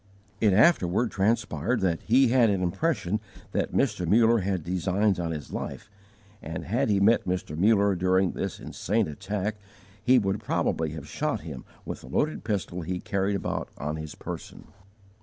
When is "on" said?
5.19-5.29, 13.77-13.97